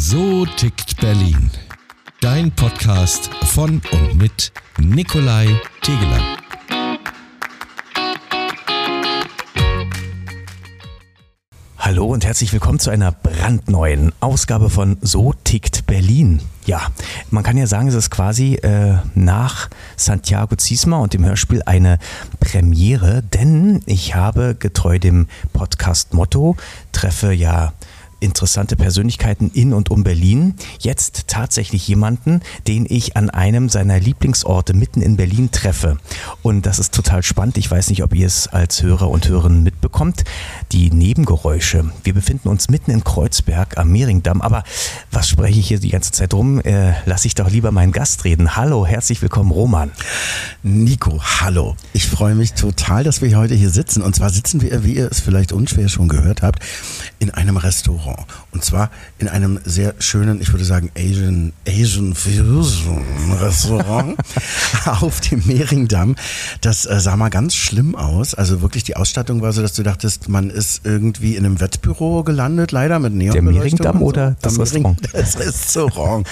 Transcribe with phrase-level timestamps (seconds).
[0.00, 1.50] So tickt Berlin.
[2.20, 5.48] Dein Podcast von und mit Nikolai
[5.82, 6.36] Tegeler.
[11.78, 16.42] Hallo und herzlich willkommen zu einer brandneuen Ausgabe von So tickt Berlin.
[16.64, 16.82] Ja,
[17.30, 21.98] man kann ja sagen, es ist quasi äh, nach Santiago Ziesma und dem Hörspiel eine
[22.38, 26.56] Premiere, denn ich habe getreu dem Podcast Motto
[26.92, 27.72] treffe ja
[28.20, 30.54] interessante Persönlichkeiten in und um Berlin.
[30.80, 35.98] Jetzt tatsächlich jemanden, den ich an einem seiner Lieblingsorte mitten in Berlin treffe.
[36.42, 37.58] Und das ist total spannend.
[37.58, 40.24] Ich weiß nicht, ob ihr es als Hörer und Hörerinnen mitbekommt.
[40.72, 41.90] Die Nebengeräusche.
[42.02, 44.40] Wir befinden uns mitten in Kreuzberg am Mehringdamm.
[44.40, 44.64] Aber
[45.10, 46.60] was spreche ich hier die ganze Zeit rum?
[46.60, 48.56] Äh, lass ich doch lieber meinen Gast reden.
[48.56, 49.90] Hallo, herzlich willkommen, Roman.
[50.62, 51.76] Nico, hallo.
[51.92, 54.02] Ich freue mich total, dass wir heute hier sitzen.
[54.02, 56.64] Und zwar sitzen wir, wie ihr es vielleicht unschwer schon gehört habt,
[57.18, 58.07] in einem Restaurant.
[58.52, 63.02] Und zwar in einem sehr schönen, ich würde sagen, Asian, Asian Fusion
[63.40, 64.16] Restaurant
[64.86, 66.16] auf dem Mehringdamm.
[66.60, 68.34] Das äh, sah mal ganz schlimm aus.
[68.34, 72.22] Also wirklich die Ausstattung war so, dass du dachtest, man ist irgendwie in einem Wettbüro
[72.24, 73.32] gelandet, leider mit Neon.
[73.32, 75.00] Der Mehringdamm oder das Am Restaurant?
[75.02, 76.26] Mehring- Das Restaurant.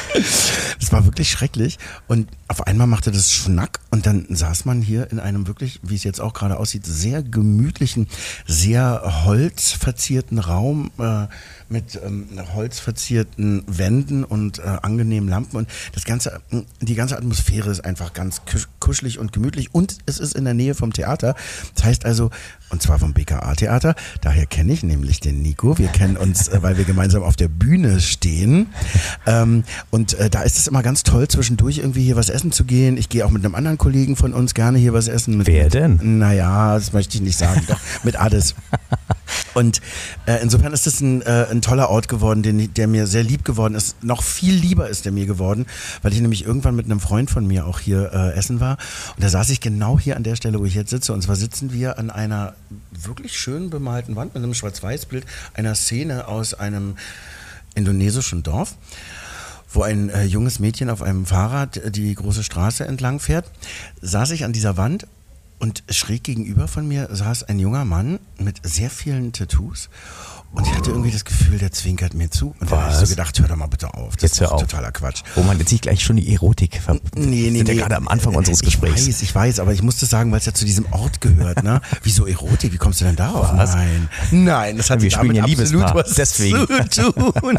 [0.81, 1.79] Das war wirklich schrecklich.
[2.09, 5.97] Und auf einmal machte das Schnack und dann saß man hier in einem wirklich, wie
[5.97, 8.07] es jetzt auch gerade aussieht, sehr gemütlichen,
[8.47, 11.27] sehr holzverzierten Raum äh,
[11.69, 16.41] mit ähm, holzverzierten Wänden und äh, angenehmen Lampen und das ganze,
[16.81, 20.55] die ganze Atmosphäre ist einfach ganz kusch- kuschelig und gemütlich und es ist in der
[20.55, 21.35] Nähe vom Theater.
[21.75, 22.31] Das heißt also,
[22.71, 25.79] und zwar vom BKA-Theater, daher kenne ich nämlich den Nico.
[25.79, 28.69] Wir kennen uns, äh, weil wir gemeinsam auf der Bühne stehen.
[29.27, 32.65] Ähm, und äh, da ist es immer ganz toll, zwischendurch irgendwie hier was essen zu
[32.65, 32.97] gehen.
[32.97, 35.39] Ich gehe auch mit einem anderen Kollegen von uns gerne hier was essen.
[35.39, 36.19] Mit, Wer denn?
[36.19, 37.63] Naja, das möchte ich nicht sagen.
[37.67, 38.55] Doch, mit Ades.
[39.55, 39.81] Und
[40.27, 43.45] äh, insofern ist das ein, äh, ein toller Ort geworden, den, der mir sehr lieb
[43.45, 44.03] geworden ist.
[44.03, 45.67] Noch viel lieber ist der mir geworden,
[46.03, 48.79] weil ich nämlich irgendwann mit einem Freund von mir auch hier äh, essen war.
[49.17, 51.13] Und da saß ich genau hier an der Stelle, wo ich jetzt sitze.
[51.13, 52.55] Und zwar sitzen wir an einer
[52.91, 55.25] wirklich schön bemalten Wand mit einem Schwarz-Weiß-Bild
[55.55, 56.97] einer Szene aus einem
[57.75, 58.77] indonesischen Dorf
[59.69, 63.51] wo ein äh, junges Mädchen auf einem Fahrrad äh, die große Straße entlang fährt,
[64.01, 65.07] saß ich an dieser Wand
[65.59, 69.89] und schräg gegenüber von mir saß ein junger Mann mit sehr vielen Tattoos.
[70.57, 72.55] Und ich hatte irgendwie das Gefühl, der zwinkert mir zu.
[72.59, 74.15] Und dann habe ich so gedacht, hör doch mal bitte auf.
[74.17, 74.61] Das Jetzt ist hör auf.
[74.63, 75.23] totaler Quatsch.
[75.37, 76.81] Roman, jetzt nicht gleich schon die Erotik.
[76.83, 77.75] ver- Nee, nee, sind nee.
[77.75, 79.07] ja gerade am Anfang unseres Ich Gesprächs.
[79.07, 81.83] weiß, ich weiß, aber ich musste sagen, weil es ja zu diesem Ort gehört, ne?
[82.03, 82.73] Wieso Erotik?
[82.73, 83.51] Wie kommst du denn darauf?
[83.55, 83.75] Was?
[83.75, 84.09] Nein.
[84.31, 86.67] Nein, das hat Wir damit ja absolut was deswegen.
[86.91, 87.59] zu tun.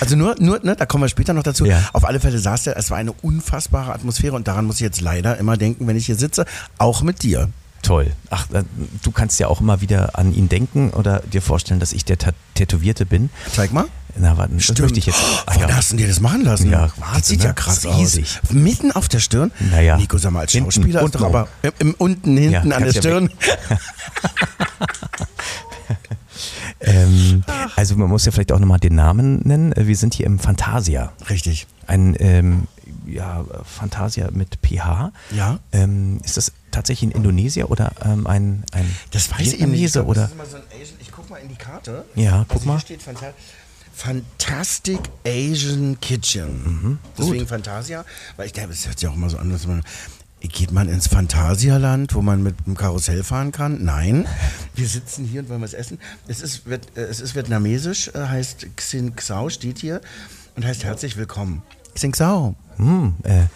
[0.00, 1.64] also nur, nur, ne, da kommen wir später noch dazu.
[1.64, 1.82] Ja.
[1.94, 5.00] Auf alle Fälle saß der, es war eine unfassbare Atmosphäre und daran muss ich jetzt
[5.00, 6.44] leider immer denken, wenn ich hier sitze,
[6.78, 7.48] auch mit dir.
[7.82, 8.12] Toll.
[8.30, 8.62] Ach, äh,
[9.02, 12.16] du kannst ja auch immer wieder an ihn denken oder dir vorstellen, dass ich der
[12.18, 13.30] Ta Tätowierte bin.
[13.52, 13.86] Zeig mal.
[14.14, 15.18] Na, warte, das möchte ich jetzt.
[15.46, 16.70] Ah, Wann hast du dir das machen lassen?
[16.70, 17.54] Ja, das Wahnsinn, sieht ja ne?
[17.54, 17.98] krass Das ist aus.
[17.98, 18.40] riesig.
[18.50, 19.50] Mitten auf der Stirn?
[19.70, 19.96] Naja.
[19.96, 22.76] Nico, sag mal, als Hinten, Schauspieler ist unten doch aber im, im, unten, hinten Ja,
[22.76, 23.30] an der ja Stirn.
[26.84, 27.44] Ähm,
[27.76, 29.72] also man muss ja vielleicht auch nochmal den Namen nennen.
[29.72, 31.12] Äh, Wir sind hier im Fantasia.
[31.30, 31.68] Richtig.
[31.86, 32.66] Ein ähm,
[33.06, 35.12] ja, Fantasia mit PH.
[35.30, 35.58] Ja.
[35.70, 39.92] Ähm, ist das tatsächlich in Indonesien oder ähm, ein, ein Das weiß ich nicht.
[39.92, 40.28] Glaub, oder?
[40.28, 40.62] So ein
[40.98, 42.04] ich guck mal in die Karte.
[42.14, 42.74] Ja, guck also mal.
[42.74, 43.02] Hier steht
[43.94, 46.98] Fantastic Asian Kitchen.
[47.16, 48.04] Deswegen Fantasia,
[48.36, 49.82] weil ich glaube, es hört sich auch immer so an, dass man.
[50.40, 53.84] Geht man ins Phantasialand, wo man mit dem Karussell fahren kann?
[53.84, 54.26] Nein.
[54.74, 56.00] Wir sitzen hier und wollen was essen.
[56.26, 60.00] Es ist, äh, es ist vietnamesisch, äh, heißt Xin Xao, steht hier
[60.56, 61.62] und heißt herzlich willkommen.
[61.94, 62.56] Xin Xao.
[62.76, 63.46] Hm, äh, äh,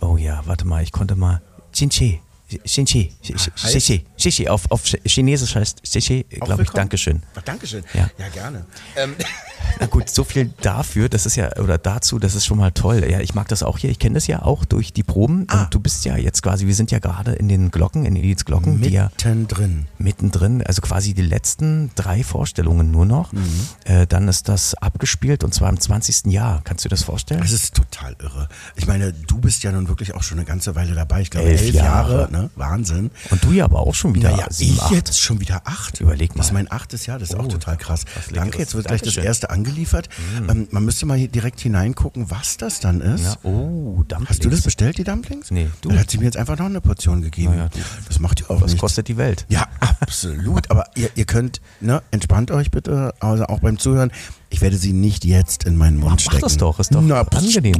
[0.00, 1.40] oh ja, warte mal, ich konnte mal.
[1.78, 2.18] 星期
[2.64, 3.12] Xinchi.
[3.22, 4.04] Xinchi.
[4.16, 4.48] Xinchi.
[4.48, 6.70] Auf, auf Chinesisch heißt Auch glaube ich?
[6.70, 7.22] Dankeschön.
[7.34, 7.84] Ach, Dankeschön.
[7.94, 8.10] Ja.
[8.18, 8.64] ja gerne.
[8.96, 9.14] Ähm,
[9.80, 13.06] Na gut, so viel dafür, das ist ja, oder dazu, das ist schon mal toll.
[13.08, 15.44] Ja, ich mag das auch hier, ich kenne das ja auch durch die Proben.
[15.48, 15.64] Ah.
[15.64, 18.44] Und du bist ja jetzt quasi, wir sind ja gerade in den Glocken, in Ediths
[18.44, 19.86] Glocken, die ja mittendrin.
[19.98, 23.32] mittendrin, also quasi die letzten drei Vorstellungen nur noch.
[23.32, 23.68] Mhm.
[23.84, 26.26] Äh, dann ist das abgespielt und zwar im 20.
[26.32, 26.62] Jahr.
[26.64, 27.40] Kannst du dir das vorstellen?
[27.40, 28.48] Das ist total irre.
[28.76, 31.20] Ich meine, du bist ja nun wirklich auch schon eine ganze Weile dabei.
[31.20, 32.12] Ich glaube, Elf elf, Jahre.
[32.12, 32.32] Jahre.
[32.32, 32.37] ne?
[32.56, 33.10] Wahnsinn.
[33.30, 34.90] Und du ja aber auch schon wieder Naja, sieben, ich acht.
[34.92, 36.00] jetzt schon wieder acht.
[36.00, 36.62] Überleg Das ist mal.
[36.64, 38.04] mein achtes Jahr, das ist Oh, auch total krass.
[38.32, 40.08] Danke, jetzt wird gleich das erste angeliefert.
[40.48, 43.24] Ähm, man müsste mal hier direkt hineingucken, was das dann ist.
[43.24, 44.28] Ja, oh, Dumplings.
[44.30, 45.50] Hast du das bestellt, die Dumplings?
[45.50, 45.88] Nee, du.
[45.90, 47.54] Dann hat sie mir jetzt einfach noch eine Portion gegeben.
[47.72, 48.80] Du- das macht ihr auch Was nicht.
[48.80, 49.46] kostet die Welt?
[49.48, 49.66] Ja,
[50.00, 50.70] absolut.
[50.70, 54.10] Aber ihr, ihr könnt, ne, entspannt euch bitte, also auch beim Zuhören.
[54.50, 56.36] Ich werde sie nicht jetzt in meinen Mund Ach, stecken.
[56.36, 57.76] mach das doch, ist doch Na, angenehm.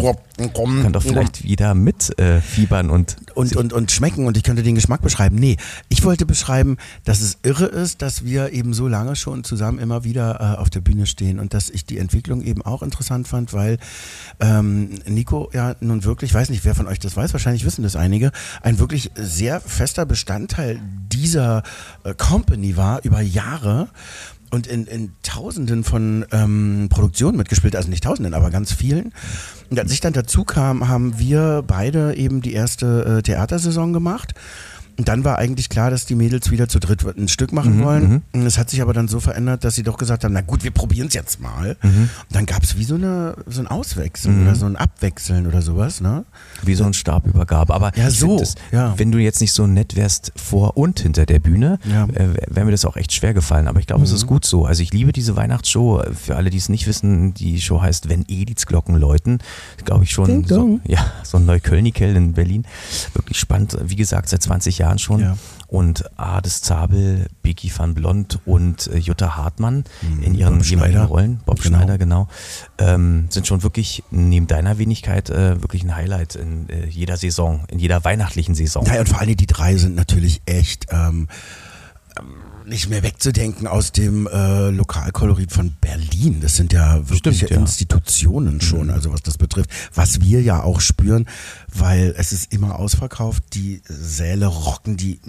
[0.52, 4.42] komm, Kann doch vielleicht wieder mit äh, fiebern und und, und, und schmecken und ich
[4.42, 5.36] könnte den Geschmack beschreiben.
[5.36, 5.56] Nee,
[5.88, 10.04] ich wollte beschreiben, dass es irre ist, dass wir eben so lange schon zusammen immer
[10.04, 13.52] wieder äh, auf der Bühne stehen und dass ich die Entwicklung eben auch interessant fand,
[13.52, 13.78] weil
[14.40, 17.82] ähm, Nico ja nun wirklich, ich weiß nicht, wer von euch das weiß, wahrscheinlich wissen
[17.82, 20.80] das einige, ein wirklich sehr fester Bestandteil
[21.12, 21.62] dieser
[22.04, 23.88] äh, Company war über Jahre
[24.50, 29.12] und in, in Tausenden von ähm, Produktionen mitgespielt, also nicht Tausenden, aber ganz vielen.
[29.70, 34.34] Und als ich dann dazu kam, haben wir beide eben die erste äh, Theatersaison gemacht.
[34.98, 38.22] Und dann war eigentlich klar, dass die Mädels wieder zu dritt ein Stück machen wollen.
[38.32, 40.64] Und es hat sich aber dann so verändert, dass sie doch gesagt haben, na gut,
[40.64, 41.76] wir probieren es jetzt mal.
[41.82, 45.62] Und dann gab es wie so, eine, so ein Auswechseln oder so ein Abwechseln oder
[45.62, 46.00] sowas.
[46.00, 46.24] Ne?
[46.64, 47.72] wie so ein Stabübergabe.
[47.74, 48.94] Aber Ja, so, Das, ja.
[48.98, 52.06] wenn du jetzt nicht so nett wärst vor und hinter der Bühne, Ja.
[52.06, 52.14] Mhm.
[52.14, 53.68] äh, wäre mir das auch echt schwer gefallen.
[53.68, 54.66] Aber ich glaube, es ist gut so.
[54.66, 56.02] Also ich liebe diese Weihnachtsshow.
[56.12, 59.38] Für alle, die es nicht wissen, die Show heißt Wenn Edithsglocken läuten.
[59.84, 60.44] Glaube ich schon.
[60.44, 62.64] So, ja, so ein Neuköllnikel in Berlin.
[63.14, 63.78] Wirklich spannend.
[63.84, 65.20] Wie gesagt, seit 20 Jahren schon.
[65.20, 65.36] Ja.
[65.66, 69.84] Und Ades Zabel, Biggie van Blond und äh, Jutta Hartmann
[70.22, 70.58] in ihren Mhm.
[70.60, 71.04] Bob jeweiligen Schneider.
[71.04, 71.76] Rollen, Bob Genau.
[71.76, 72.28] Schneider, genau,
[72.78, 77.64] ähm, sind schon wirklich neben deiner Wenigkeit äh, wirklich ein Highlight in äh, jeder Saison,
[77.68, 78.84] in jeder weihnachtlichen Saison.
[78.84, 81.28] Naja, und vor allem die drei sind natürlich echt ähm,
[82.18, 82.24] ähm,
[82.66, 86.40] nicht mehr wegzudenken aus dem äh, Lokalkolorit von Berlin.
[86.42, 87.56] Das sind ja wirkliche Stimmt, ja.
[87.56, 87.62] Mhm.
[87.62, 89.70] Institutionen schon, also was das betrifft.
[89.94, 91.26] Was wir ja auch spüren,
[91.80, 95.20] weil es ist immer ausverkauft, die Säle rocken, die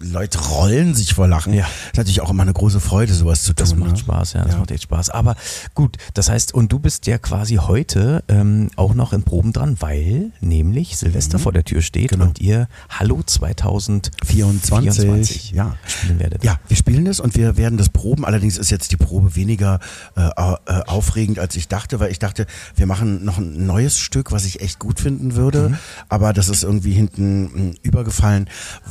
[0.00, 1.52] Leute rollen sich vor Lachen.
[1.54, 1.66] Ja.
[1.92, 3.56] Ist natürlich auch immer eine große Freude, sowas zu tun.
[3.56, 3.96] Das macht ne?
[3.98, 4.58] Spaß, ja, das Ja.
[4.58, 5.10] macht echt Spaß.
[5.10, 5.36] Aber
[5.74, 9.76] gut, das heißt, und du bist ja quasi heute ähm, auch noch in Proben dran,
[9.80, 12.16] weil nämlich Silvester vor der Tür steht Mhm.
[12.16, 12.24] Genau.
[12.26, 15.76] und ihr Hallo 2024 24, ja.
[15.86, 16.44] spielen werdet.
[16.44, 18.24] Ja, wir spielen es und wir werden das proben.
[18.24, 19.80] Allerdings ist jetzt die Probe weniger
[20.16, 22.46] äh, äh, aufregend, als ich dachte, weil ich dachte,
[22.76, 25.70] wir machen noch ein neues Stück, was ich echt gut finden würde.
[25.70, 25.78] Mhm.
[26.08, 28.48] Aber das ist irgendwie hinten mh, übergefallen,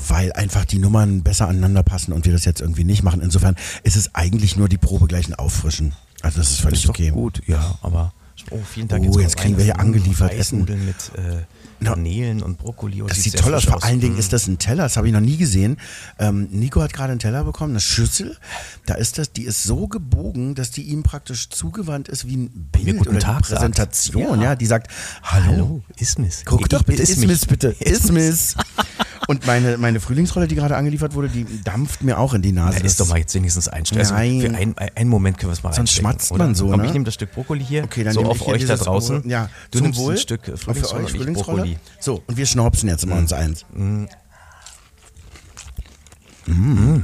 [0.07, 3.21] weil einfach die Nummern besser aneinander passen und wir das jetzt irgendwie nicht machen.
[3.21, 5.94] Insofern ist es eigentlich nur die Probe gleich ein Auffrischen.
[6.21, 7.09] Also das ist völlig ist doch okay.
[7.09, 8.13] gut, ja, aber
[8.51, 9.03] oh, vielen Dank.
[9.06, 11.44] Oh, kommt jetzt kriegen wir hier angeliefert Reisnudeln mit äh,
[11.83, 13.01] Garnelen und Brokkoli.
[13.01, 13.66] Oh, Das sieht toll aus.
[13.66, 14.19] Vor allen Dingen Mhm.
[14.19, 15.78] ist das ein Teller, das habe ich noch nie gesehen.
[16.19, 18.38] Ähm, Nico hat gerade einen Teller bekommen, eine Schüssel.
[18.86, 22.69] Da ist das, die ist so gebogen, dass die ihm praktisch zugewandt ist wie ein
[22.72, 23.44] Bild guten oder Tag.
[23.44, 24.39] Präsentation.
[24.39, 24.50] Ja.
[24.51, 24.56] Ja.
[24.56, 24.92] die sagt,
[25.24, 25.51] hallo.
[25.51, 26.44] Hallo, Ismis.
[26.45, 28.56] Guck doch bitte, Ismis bitte, Ismis.
[29.31, 32.80] Und meine, meine Frühlingsrolle, die gerade angeliefert wurde, die dampft mir auch in die Nase.
[32.80, 34.12] Dann ist doch mal jetzt wenigstens ein Stress.
[34.12, 34.42] Nein.
[34.42, 36.44] Für einen, einen Moment können wir es mal Sonst schmatzt oder?
[36.44, 36.88] man so, Komm, ne?
[36.88, 37.86] ich nehme das Stück Brokkoli hier.
[37.86, 39.30] Okay, dann so auf euch da draußen.
[39.30, 40.16] Ja, du nimmst Wohl.
[40.16, 41.57] ein Stück äh, Frühlingsrolle euch Frühlingsrolle.
[41.62, 41.78] Brokkoli.
[42.01, 43.66] So, und wir schnaubsen jetzt immer uns eins.
[43.74, 44.04] Mm,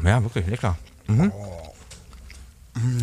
[0.04, 0.78] ja, wirklich lecker.
[1.08, 1.32] Mhm.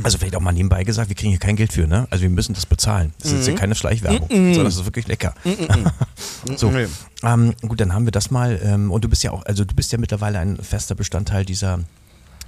[0.03, 2.06] Also vielleicht auch mal nebenbei gesagt, wir kriegen hier kein Geld für, ne?
[2.11, 3.12] Also wir müssen das bezahlen.
[3.19, 5.35] Das ist jetzt hier keine Schleichwerbung, sondern das ist wirklich lecker.
[6.56, 6.87] so, Nee.
[7.23, 8.61] ähm, gut, dann haben wir das mal.
[8.62, 11.81] Ähm, und du bist ja auch, also du bist ja mittlerweile ein fester Bestandteil dieser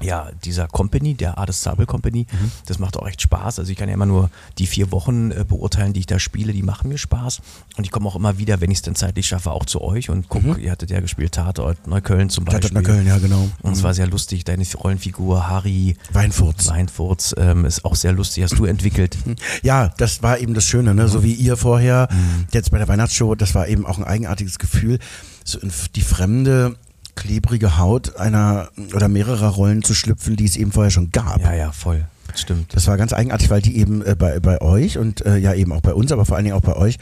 [0.00, 2.26] ja, dieser Company, der Ades Zabel Company,
[2.66, 3.58] das macht auch echt Spaß.
[3.58, 6.52] Also ich kann ja immer nur die vier Wochen äh, beurteilen, die ich da spiele,
[6.52, 7.40] die machen mir Spaß.
[7.76, 10.10] Und ich komme auch immer wieder, wenn ich es denn zeitlich schaffe, auch zu euch
[10.10, 12.68] und guck, ihr hattet ja gespielt Tatort Neukölln zum Beispiel.
[12.70, 13.48] Tatort Neukölln, ja, genau.
[13.62, 16.68] Und es war sehr lustig, deine Rollenfigur Harry Weinfurz.
[16.68, 19.16] Weinfurz ähm, ist auch sehr lustig, hast du entwickelt.
[19.62, 21.08] Ja, das war eben das Schöne, ne?
[21.08, 22.08] so wie ihr vorher,
[22.52, 24.98] jetzt bei der Weihnachtsshow, das war eben auch ein eigenartiges Gefühl,
[25.44, 25.58] so
[25.94, 26.76] die fremde,
[27.16, 31.40] klebrige Haut einer oder mehrerer Rollen zu schlüpfen, die es eben vorher schon gab.
[31.40, 32.04] Ja, ja, voll.
[32.34, 32.74] Stimmt.
[32.74, 35.72] Das war ganz eigenartig, weil die eben äh, bei, bei euch und äh, ja eben
[35.72, 36.98] auch bei uns, aber vor allen Dingen auch bei euch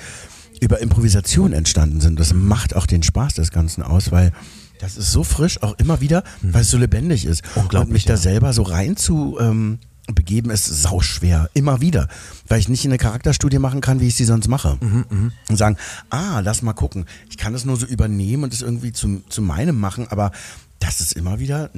[0.60, 2.18] über Improvisation entstanden sind.
[2.20, 4.32] Das macht auch den Spaß des Ganzen aus, weil
[4.78, 7.42] das ist so frisch, auch immer wieder, weil es so lebendig ist.
[7.54, 8.18] Unglaublich, Und mich da ja.
[8.18, 9.78] selber so rein zu ähm,
[10.12, 11.48] begeben, ist sauschwer.
[11.54, 12.08] Immer wieder.
[12.48, 14.76] Weil ich nicht eine Charakterstudie machen kann, wie ich sie sonst mache.
[14.80, 15.76] Mhm, Und sagen,
[16.10, 17.06] ah, lass mal gucken.
[17.30, 20.30] Ich kann das nur so übernehmen und es irgendwie zu, zu meinem machen, aber
[20.78, 21.70] das ist immer wieder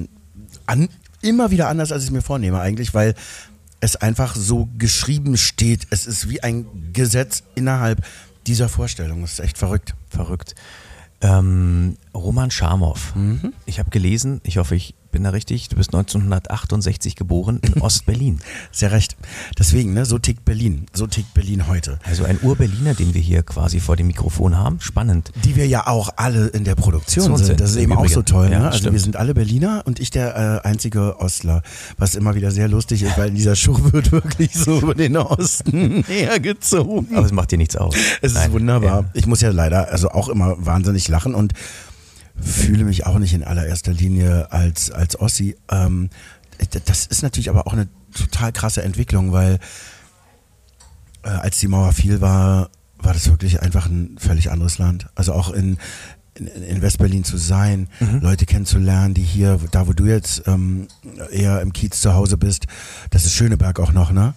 [0.66, 0.88] an,
[1.22, 3.14] immer wieder anders, als ich es mir vornehme eigentlich, weil
[3.80, 5.86] es einfach so geschrieben steht.
[5.90, 8.04] Es ist wie ein Gesetz innerhalb
[8.46, 9.20] dieser Vorstellung.
[9.22, 9.94] Das ist echt verrückt.
[10.08, 10.54] Verrückt.
[11.20, 13.14] Ähm, Roman Schamow.
[13.14, 13.52] Mhm.
[13.64, 18.38] Ich habe gelesen, ich hoffe, ich bin da richtig, du bist 1968 geboren in Ostberlin.
[18.70, 19.16] Sehr recht.
[19.58, 20.84] Deswegen, ne, so tickt Berlin.
[20.92, 21.98] So tickt Berlin heute.
[22.04, 24.78] Also ein Ur-Berliner, den wir hier quasi vor dem Mikrofon haben.
[24.80, 25.32] Spannend.
[25.44, 27.58] Die wir ja auch alle in der Produktion sind.
[27.60, 28.50] Das ist eben auch so toll.
[28.50, 28.66] Ja, Ne?
[28.66, 28.92] Also stimmt.
[28.92, 31.62] wir sind alle Berliner und ich der äh, einzige Ostler.
[31.96, 36.04] Was immer wieder sehr lustig ist, weil dieser Show wird wirklich so über den Osten
[36.08, 37.16] hergezogen.
[37.16, 37.94] Aber es macht dir nichts aus.
[38.20, 38.52] Es ist Nein.
[38.52, 39.00] wunderbar.
[39.02, 39.10] Ja.
[39.14, 41.54] Ich muss ja leider also auch immer wahnsinnig lachen und
[42.40, 45.56] fühle mich auch nicht in allererster Linie als, als Ossi.
[45.70, 46.10] Ähm,
[46.84, 49.58] das ist natürlich aber auch eine total krasse Entwicklung, weil
[51.22, 55.06] äh, als die Mauer fiel, war, war das wirklich einfach ein völlig anderes Land.
[55.14, 55.76] Also auch in,
[56.34, 58.20] in, in Westberlin zu sein, Mhm.
[58.20, 60.86] Leute kennenzulernen, die hier, da wo du jetzt ähm,
[61.30, 62.66] eher im Kiez zu Hause bist,
[63.10, 64.34] das ist Schöneberg auch noch, ne?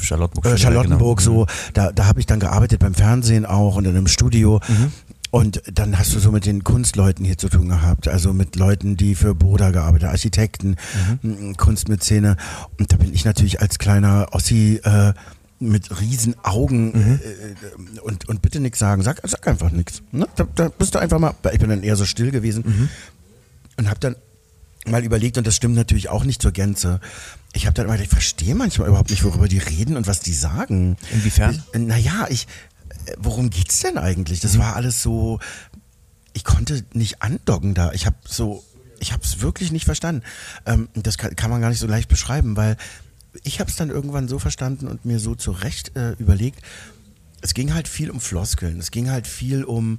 [0.00, 0.46] Charlottenburg.
[0.46, 1.30] äh, Charlottenburg, genau.
[1.40, 4.60] so, da, da habe ich dann gearbeitet beim Fernsehen auch und in einem Studio.
[4.68, 4.92] Mhm.
[5.32, 8.98] Und dann hast du so mit den Kunstleuten hier zu tun gehabt, also mit Leuten,
[8.98, 10.76] die für Boda gearbeitet, haben, Architekten,
[11.22, 11.56] Mhm.
[11.56, 12.36] Kunstmäzene.
[12.78, 15.14] Und da bin ich natürlich als kleiner Ossi äh,
[15.58, 17.20] mit riesen Augen Mhm.
[17.22, 19.00] äh, und, und bitte nichts sagen.
[19.02, 20.02] Sag, sag einfach nichts.
[20.12, 20.28] Ne?
[20.36, 22.88] Da, da bist du einfach mal, ich bin dann eher so still gewesen Mhm.
[23.78, 24.16] und habe dann
[24.84, 27.00] mal überlegt, und das stimmt natürlich auch nicht zur Gänze.
[27.54, 30.34] Ich habe dann mal, ich verstehe manchmal überhaupt nicht, worüber die reden und was die
[30.34, 30.96] sagen.
[31.12, 31.62] Inwiefern?
[31.72, 32.46] Ich, naja, ich, äh,
[33.18, 34.40] worum geht's denn eigentlich?
[34.40, 35.38] Das war alles so,
[36.32, 37.92] ich konnte nicht andocken da.
[37.92, 38.64] Ich habe so,
[39.00, 40.22] ich habe es wirklich nicht verstanden.
[40.66, 42.76] Ähm, das kann, kann man gar nicht so leicht beschreiben, weil
[43.42, 46.60] ich habe es dann irgendwann so verstanden und mir so zurecht äh, überlegt.
[47.40, 48.78] Es ging halt viel um Floskeln.
[48.78, 49.98] Es ging halt viel um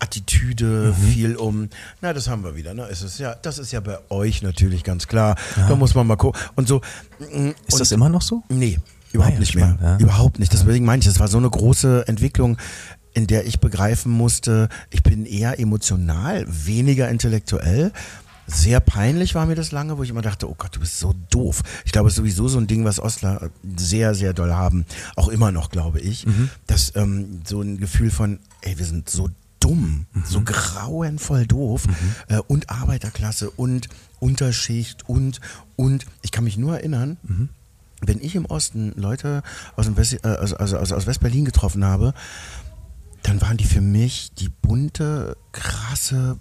[0.00, 1.68] Attitüde, viel um,
[2.00, 2.88] na, das haben wir wieder, ne?
[2.90, 5.36] Es ist ja, das ist ja bei euch natürlich ganz klar.
[5.68, 6.40] Da muss man mal gucken.
[6.56, 6.80] Und so.
[7.18, 8.42] mm, Ist und das immer noch so?
[8.48, 8.78] Nee,
[9.12, 9.90] überhaupt ja, nicht spannend, mehr.
[9.92, 9.98] ja.
[9.98, 10.52] Überhaupt nicht.
[10.52, 12.56] Deswegen meine ich, das war so eine große Entwicklung,
[13.12, 17.92] in der ich begreifen musste, ich bin eher emotional, weniger intellektuell.
[18.46, 21.14] Sehr peinlich war mir das lange, wo ich immer dachte, oh Gott, du bist so
[21.30, 21.62] doof.
[21.84, 24.86] Ich glaube, es ist sowieso so ein Ding, was Ostler sehr, sehr doll haben.
[25.14, 26.26] Auch immer noch, glaube ich.
[26.66, 29.28] Dass ähm, so ein Gefühl von, ey, wir sind so
[29.60, 31.84] dumm, so grauenvoll doof
[32.28, 33.88] äh, und Arbeiterklasse und
[34.18, 35.40] Unterschicht und,
[35.76, 37.18] und, ich kann mich nur erinnern,
[38.00, 39.42] wenn ich im Osten Leute
[39.76, 42.14] aus, dem West, äh, also, also, also aus West-Berlin getroffen habe,
[43.22, 46.38] dann waren die für mich die bunte, krasse,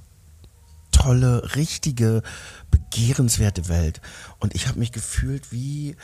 [0.91, 2.23] tolle, richtige,
[2.71, 4.01] begehrenswerte Welt.
[4.39, 5.95] Und ich habe mich gefühlt wie,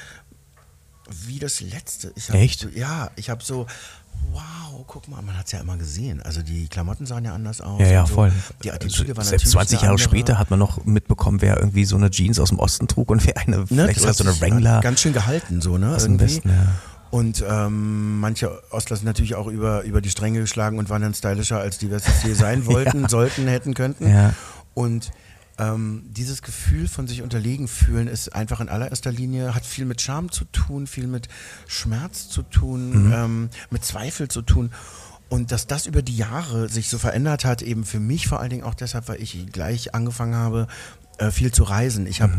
[1.09, 2.13] wie das Letzte.
[2.27, 2.67] Hab, Echt?
[2.75, 3.67] Ja, ich habe so,
[4.35, 6.21] wow, guck mal, man hat es ja immer gesehen.
[6.21, 7.79] Also die Klamotten sahen ja anders aus.
[7.79, 8.15] Ja, ja, so.
[8.15, 8.31] voll.
[8.63, 11.85] Die Attitüde war Selbst natürlich 20 eine Jahre später hat man noch mitbekommen, wer irgendwie
[11.85, 14.39] so eine Jeans aus dem Osten trug und wer eine, Ne, vielleicht sogar so eine
[14.41, 14.81] Wrangler.
[14.81, 15.95] Ganz schön gehalten, so, ne?
[15.95, 16.25] Aus dem irgendwie.
[16.25, 16.67] Westen, ja.
[17.11, 21.13] Und ähm, manche Ostler sind natürlich auch über, über die Stränge geschlagen und waren dann
[21.13, 24.09] stylischer, als die Wessis je sein wollten, sollten, hätten, könnten.
[24.09, 24.33] Ja.
[24.73, 25.11] Und
[25.57, 30.01] ähm, dieses Gefühl von sich unterlegen fühlen ist einfach in allererster Linie, hat viel mit
[30.01, 31.29] Scham zu tun, viel mit
[31.67, 34.71] Schmerz zu tun, ähm, mit Zweifel zu tun.
[35.29, 38.51] Und dass das über die Jahre sich so verändert hat, eben für mich vor allen
[38.51, 40.67] Dingen auch deshalb, weil ich gleich angefangen habe,
[41.17, 42.05] äh, viel zu reisen.
[42.05, 42.33] Ich habe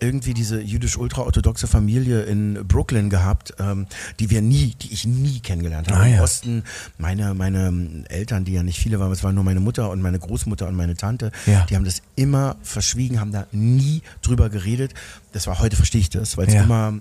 [0.00, 3.86] irgendwie diese jüdisch-ultraorthodoxe Familie in Brooklyn gehabt, ähm,
[4.20, 6.00] die wir nie, die ich nie kennengelernt habe.
[6.00, 6.22] Ah, Im ja.
[6.22, 6.62] Osten,
[6.98, 10.00] meine, meine ähm, Eltern, die ja nicht viele waren, es waren nur meine Mutter und
[10.02, 11.66] meine Großmutter und meine Tante, Ja.
[11.68, 14.94] die haben das immer verschwiegen, haben da nie drüber geredet.
[15.32, 16.62] Das war heute verstehe ich das, weil es Ja.
[16.64, 16.94] immer,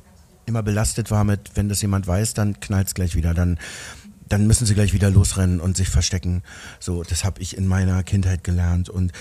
[0.46, 3.34] immer belastet war mit, wenn das jemand weiß, dann knallt es gleich wieder.
[3.34, 3.58] Dann
[4.34, 6.42] dann müssen sie gleich wieder losrennen und sich verstecken.
[6.80, 9.12] So, das habe ich in meiner Kindheit gelernt und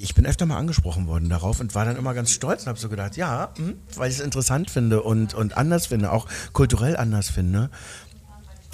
[0.00, 2.78] ich bin öfter mal angesprochen worden darauf und war dann immer ganz stolz und habe
[2.78, 6.96] so gedacht, ja, hm, weil ich es interessant finde und, und anders finde, auch kulturell
[6.96, 7.68] anders finde.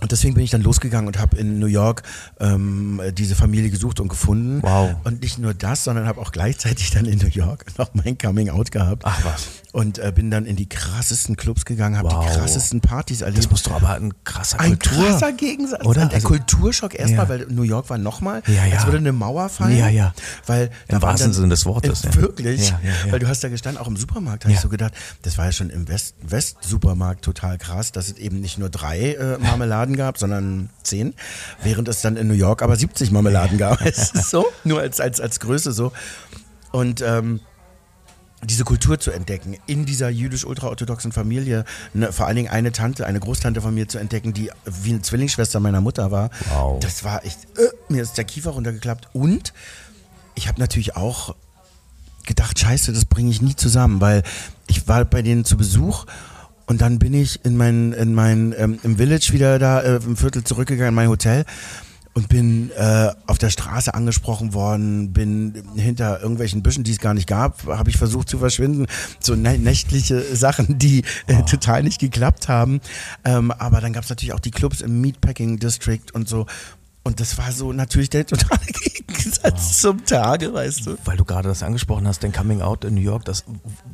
[0.00, 2.04] Und deswegen bin ich dann losgegangen und habe in New York
[2.38, 4.62] ähm, diese Familie gesucht und gefunden.
[4.62, 4.94] Wow.
[5.02, 8.48] Und nicht nur das, sondern habe auch gleichzeitig dann in New York noch mein Coming
[8.48, 9.02] Out gehabt.
[9.04, 9.63] Ach was.
[9.74, 12.24] Und äh, bin dann in die krassesten Clubs gegangen, habe Wow.
[12.32, 13.42] die krassesten Partys erlebt.
[13.42, 15.04] Das muss doch aber ein krasser Ein Kultur.
[15.04, 15.84] krasser Gegensatz.
[15.84, 16.06] Oder?
[16.06, 17.28] Der Also- Kulturschock erstmal, Ja.
[17.28, 18.76] weil New York war nochmal, Ja, ja.
[18.76, 19.76] als würde eine Mauer fallen.
[19.76, 20.14] Ja, ja.
[20.46, 22.14] Weil Im wahrsten Sinne des Wortes, Äh.
[22.14, 22.70] Wirklich.
[22.70, 23.10] Ja, ja.
[23.12, 25.52] Weil du hast da gestanden, auch im Supermarkt, habe ich so gedacht, das war ja
[25.52, 30.18] schon im West- West-Supermarkt total krass, dass es eben nicht nur drei äh, Marmeladen gab,
[30.18, 31.14] sondern zehn,
[31.64, 33.80] während es dann in New York aber 70 Marmeladen gab.
[33.84, 35.90] Es ist so, nur als, als, als Größe so.
[36.70, 37.40] Und ähm,
[38.44, 43.20] diese Kultur zu entdecken, in dieser jüdisch-ultraorthodoxen Familie, ne, vor allen Dingen eine Tante, eine
[43.20, 46.30] Großtante von mir zu entdecken, die wie eine Zwillingsschwester meiner Mutter war.
[46.50, 46.80] Wow.
[46.80, 49.08] Das war echt, äh, mir ist der Kiefer runtergeklappt.
[49.12, 49.52] Und
[50.34, 51.34] ich habe natürlich auch
[52.26, 54.22] gedacht, scheiße, das bringe ich nie zusammen, weil
[54.66, 56.06] ich war bei denen zu Besuch
[56.66, 60.16] und dann bin ich in mein, in mein, ähm, im Village wieder da äh, im
[60.16, 61.44] Viertel zurückgegangen, in mein Hotel
[62.14, 67.12] und bin äh, auf der Straße angesprochen worden, bin hinter irgendwelchen Büschen, die es gar
[67.12, 68.86] nicht gab, habe ich versucht zu verschwinden.
[69.20, 72.80] So nä nächtliche Sachen, die äh, total nicht geklappt haben.
[73.24, 76.46] Ähm, aber dann gab es natürlich auch die Clubs im Meatpacking District und so.
[77.06, 80.96] Und das war so natürlich der totale Gegensatz zum Tage, weißt du.
[81.04, 83.44] Weil du gerade das angesprochen hast, dein Coming Out in New York, das,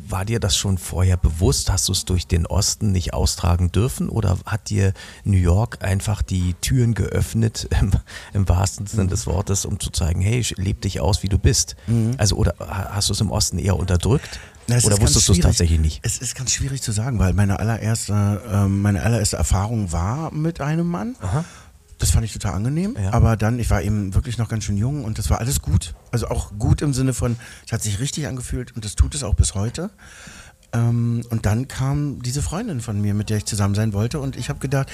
[0.08, 1.70] war dir das schon vorher bewusst?
[1.72, 4.92] Hast du es durch den Osten nicht austragen dürfen oder hat dir
[5.24, 7.90] New York einfach die Türen geöffnet, im,
[8.32, 11.74] im wahrsten Sinne des Wortes, um zu zeigen, hey, leb dich aus, wie du bist?
[12.16, 14.38] Also oder ha- hast du es im Osten eher unterdrückt?
[14.68, 15.98] Es Oder wusstest du es tatsächlich nicht?
[16.04, 20.60] Es ist ganz schwierig zu sagen, weil meine allererste, ähm, meine allererste Erfahrung war mit
[20.60, 21.16] einem Mann.
[22.00, 22.96] Das fand ich total angenehm.
[23.00, 23.12] Ja.
[23.12, 25.94] Aber dann, ich war eben wirklich noch ganz schön jung und das war alles gut.
[26.10, 29.22] Also auch gut im Sinne von, es hat sich richtig angefühlt und das tut es
[29.22, 29.90] auch bis heute.
[30.72, 34.36] Ähm, und dann kam diese Freundin von mir, mit der ich zusammen sein wollte und
[34.36, 34.88] ich habe gedacht,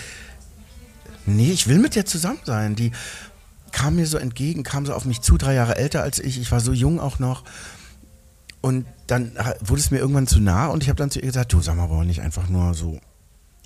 [1.27, 2.75] nee, ich will mit der zusammen sein.
[2.75, 2.91] Die
[3.71, 6.41] kam mir so entgegen, kam so auf mich zu, drei Jahre älter als ich.
[6.41, 7.45] Ich war so jung auch noch.
[8.63, 11.53] Und dann wurde es mir irgendwann zu nah und ich habe dann zu ihr gesagt,
[11.53, 12.99] du sag mal, wollen wir nicht einfach nur so,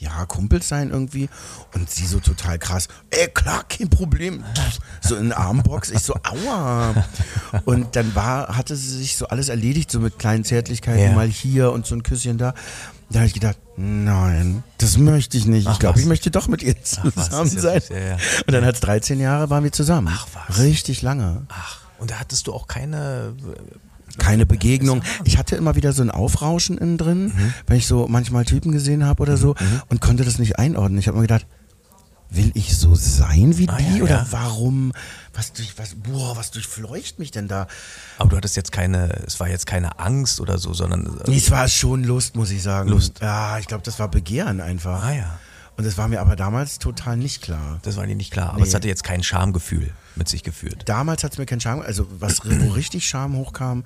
[0.01, 1.29] ja, Kumpels sein irgendwie?
[1.75, 4.43] Und sie so total krass, ey, klar, kein Problem.
[5.03, 6.95] So in der Armbox, ich so, aua.
[7.67, 11.13] Und dann war, hatte sie sich so alles erledigt, so mit kleinen Zärtlichkeiten, Ja.
[11.13, 12.55] mal hier und so ein Küsschen da.
[13.11, 15.67] Da habe ich gedacht, nein, das möchte ich nicht.
[15.67, 17.13] Ach, ich glaube, ich möchte doch mit ihr zusammen
[17.55, 17.83] ja sein.
[17.91, 18.17] ja, ja.
[18.47, 20.09] Und dann hat es 13 Jahre, waren wir zusammen.
[20.11, 20.59] Ach, was?
[20.59, 21.43] Richtig lange.
[21.49, 23.35] Ach, und da hattest du auch keine.
[24.19, 25.03] Keine Begegnung.
[25.25, 27.55] Ich hatte immer wieder so ein Aufrauschen innen drin, Mhm.
[27.67, 29.55] wenn ich so manchmal Typen gesehen habe oder so
[29.89, 30.99] und konnte das nicht einordnen.
[30.99, 31.47] Ich habe mir gedacht,
[32.33, 34.27] will ich so sein wie Ah, die ja, oder ja.
[34.31, 34.93] warum?
[35.35, 35.95] Was durch was?
[35.97, 37.67] Boah, was durchfleucht mich denn da?
[38.19, 39.11] Aber du hattest jetzt keine.
[39.27, 41.19] Es war jetzt keine Angst oder so, sondern.
[41.27, 42.89] Nee, es war schon Lust, muss ich sagen.
[42.91, 43.19] Lust.
[43.21, 45.03] Ja, ich glaube, das war Begehren einfach.
[45.05, 45.39] Ah, ja.
[45.81, 47.81] Und das war mir aber damals total nicht klar.
[47.85, 48.51] Das war dir nicht klar.
[48.51, 48.65] Aber Nee.
[48.69, 50.83] es hatte jetzt kein Schamgefühl mit sich geführt.
[50.85, 53.85] Damals hat es mir keinen Charme, also was wo richtig Charme hochkam,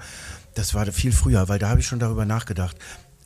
[0.56, 2.76] das war viel früher, weil da habe ich schon darüber nachgedacht.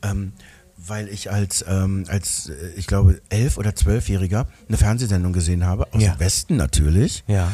[0.03, 0.33] Ähm,
[0.77, 5.87] weil ich als, ähm, als äh, ich glaube, elf- oder zwölfjähriger eine Fernsehsendung gesehen habe,
[5.95, 6.13] aus Ja.
[6.15, 7.25] dem Westen natürlich.
[7.27, 7.51] Ja.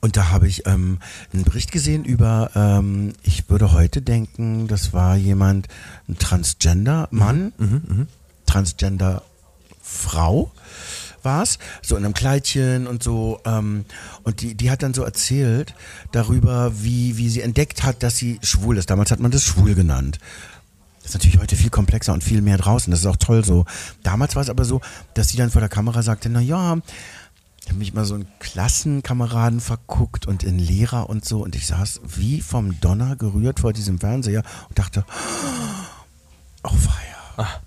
[0.00, 1.00] Und da habe ich ähm,
[1.34, 5.66] einen Bericht gesehen über, ähm, ich würde heute denken, das war jemand,
[6.08, 7.52] ein Transgender-Mann,
[9.86, 10.50] Transgender-Frau
[11.22, 13.40] war es, so in einem Kleidchen und so.
[13.44, 13.84] Ähm,
[14.22, 15.74] und die, die hat dann so erzählt
[16.12, 18.90] darüber, wie, wie sie entdeckt hat, dass sie schwul ist.
[18.90, 20.18] Damals hat man das schwul genannt.
[21.02, 22.90] Das ist natürlich heute viel komplexer und viel mehr draußen.
[22.90, 23.64] Das ist auch toll so.
[24.02, 24.80] Damals war es aber so,
[25.14, 26.78] dass sie dann vor der Kamera sagte, na ja,
[27.62, 31.42] ich habe mich mal so in Klassenkameraden verguckt und in Lehrer und so.
[31.42, 35.04] Und ich saß wie vom Donner gerührt vor diesem Fernseher und dachte,
[36.62, 36.70] oh
[37.36, 37.60] weia.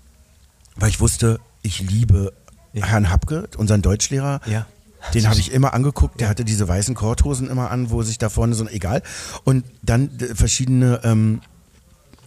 [0.76, 2.32] Weil ich wusste, ich liebe
[2.72, 2.86] Ja.
[2.86, 4.40] Herrn Hapke, unseren Deutschlehrer.
[4.46, 4.66] Ja.
[5.14, 6.20] Den habe ich immer angeguckt.
[6.20, 9.02] Der hatte diese weißen Korthosen immer an, wo sich da vorne so, egal.
[9.44, 11.40] Und dann äh, verschiedene ähm,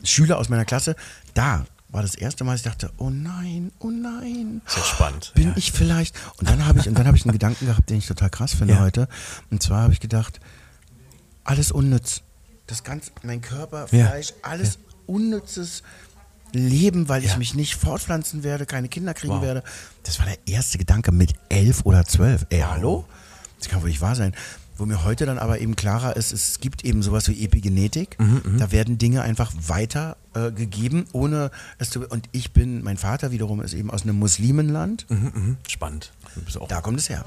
[0.04, 0.96] Schüler aus meiner Klasse.
[1.36, 4.62] Da war das erste Mal, ich dachte, oh nein, oh nein.
[4.66, 5.32] Ist ja spannend.
[5.36, 5.54] Bin ja.
[5.56, 6.16] ich vielleicht?
[6.38, 8.54] Und dann habe ich, und dann habe ich einen Gedanken gehabt, den ich total krass
[8.54, 8.80] finde Ja.
[8.80, 9.08] heute.
[9.52, 10.40] Und zwar habe ich gedacht,
[11.44, 12.22] alles unnütz.
[12.66, 14.08] Das ganze, mein Körper, Ja.
[14.08, 15.84] Fleisch, alles unnützes
[16.54, 17.38] Leben, weil ich Ja.
[17.38, 19.42] mich nicht fortpflanzen werde, keine Kinder kriegen Wow.
[19.42, 19.64] werde.
[20.04, 22.46] Das war der erste Gedanke mit elf oder zwölf.
[22.50, 23.06] Ey, hallo?
[23.60, 24.34] Das kann wohl nicht wahr sein.
[24.76, 28.20] Wo mir heute dann aber eben klarer ist, es gibt eben sowas wie Epigenetik.
[28.20, 32.08] Mhm, da werden Dinge einfach weiter äh, gegeben, ohne es zu.
[32.08, 35.06] Und ich bin, mein Vater wiederum ist eben aus einem Muslimenland.
[35.10, 35.58] Mhm, mhm.
[35.68, 36.12] Spannend.
[36.70, 37.24] Da kommt es her.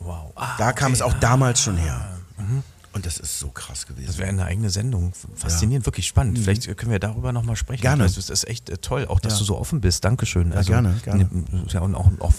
[0.00, 0.32] wow.
[0.34, 0.94] Ah, Da kam okay.
[0.94, 2.18] es auch damals schon her.
[2.38, 2.64] Mhm.
[2.92, 4.08] Und das ist so krass gewesen.
[4.08, 5.12] Das wäre eine eigene Sendung.
[5.36, 6.38] Faszinierend, wirklich spannend.
[6.40, 7.80] Vielleicht äh, können wir darüber nochmal sprechen.
[7.82, 7.82] Mhm.
[7.82, 8.02] Gerne.
[8.04, 9.38] Das ist echt äh, toll, auch dass Ja.
[9.38, 10.04] du so offen bist.
[10.04, 10.52] Dankeschön.
[10.52, 11.28] Also, gerne, gerne.
[11.30, 12.32] ne, Ja, und auch, auch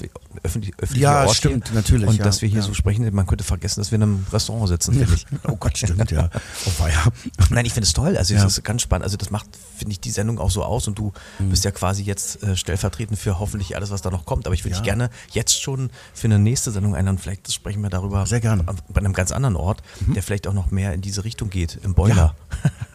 [0.44, 1.76] öffentlich, öffentlicher Ja, Ort stimmt, hier.
[1.76, 2.66] natürlich, Und ja, dass wir hier ja.
[2.66, 5.06] so sprechen, man könnte vergessen, dass wir in einem Restaurant sitzen,
[5.48, 6.30] oh Gott, stimmt, ja.
[6.66, 7.02] Oh, weia.
[7.50, 8.18] Nein, ich finde es toll.
[8.18, 8.46] Also Ja.
[8.46, 9.06] es ist ganz spannend.
[9.06, 11.50] Also das macht, finde ich, die Sendung auch so aus und du Mhm.
[11.50, 14.48] bist ja quasi jetzt äh, stellvertretend für hoffentlich alles, was da noch kommt.
[14.48, 14.82] Aber ich würde Ja.
[14.82, 17.20] dich gerne jetzt schon für eine nächste Sendung einladen.
[17.20, 18.64] Vielleicht sprechen wir darüber Sehr gerne.
[18.64, 18.68] Mhm.
[18.90, 19.82] bei einem ganz anderen Ort,
[20.14, 22.36] der vielleicht auch noch mehr in diese Richtung geht, im Boiler.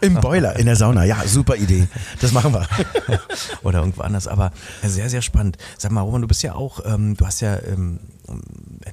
[0.00, 1.04] Im Boiler, in der Sauna.
[1.04, 1.88] Ja, super Idee.
[2.20, 2.66] Das machen wir.
[3.62, 4.28] Oder irgendwo anders.
[4.28, 5.56] Aber sehr, sehr spannend.
[5.78, 8.00] Sag mal, Roman, du bist ja auch, ähm, du hast ja ähm,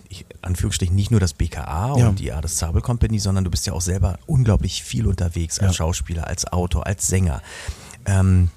[0.09, 2.07] ich, Anführungsstrichen nicht nur das BKA Ja.
[2.07, 5.71] und die Ades Zabel Company, sondern du bist ja auch selber unglaublich viel unterwegs als
[5.71, 5.73] Ja.
[5.73, 7.41] Schauspieler, als Autor, als Sänger.
[8.05, 8.49] Ähm,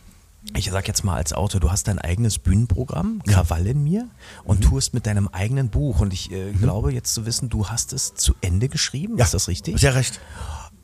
[0.55, 3.35] ich sag jetzt mal als Autor, du hast dein eigenes Bühnenprogramm, Ja.
[3.35, 4.09] Krawall in mir,
[4.45, 6.01] und tust mit deinem eigenen Buch.
[6.01, 9.19] Und ich äh, glaube jetzt zu wissen, du hast es zu Ende geschrieben.
[9.19, 9.79] Ist das richtig?
[9.79, 10.21] Sehr recht.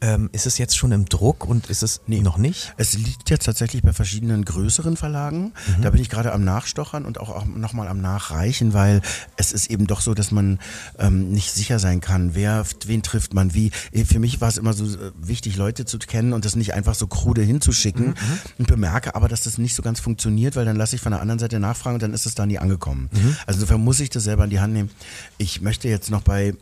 [0.03, 2.75] Ähm, ist es jetzt schon im Druck und ist es noch nicht?
[2.77, 5.53] Es liegt jetzt tatsächlich bei verschiedenen größeren Verlagen.
[5.79, 5.83] Mhm.
[5.83, 9.01] Da bin ich gerade am Nachstochern und auch, auch nochmal am Nachreichen, weil
[9.37, 10.59] es ist eben doch so, dass man
[10.99, 13.71] ähm, nicht sicher sein kann, wer, wen trifft man wie.
[14.05, 16.95] Für mich war es immer so äh, wichtig, Leute zu kennen und das nicht einfach
[16.95, 20.77] so krude hinzuschicken Mhm, und bemerke aber, dass das nicht so ganz funktioniert, weil dann
[20.77, 23.09] lasse ich von der anderen Seite nachfragen und dann ist es da nie angekommen.
[23.13, 23.37] Mhm.
[23.47, 24.91] Also insofern muss ich das selber in die Hand nehmen.
[25.39, 26.55] Ich möchte jetzt noch bei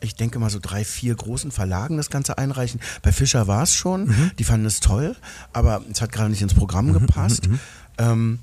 [0.00, 2.80] ich denke mal so drei, vier großen Verlagen das Ganze einreichen.
[3.02, 4.30] Bei Fischer war es schon, Mhm.
[4.38, 5.16] die fanden es toll,
[5.52, 7.48] aber es hat gerade nicht ins Programm gepasst.
[7.48, 7.58] mhm.
[7.98, 8.38] Ähm,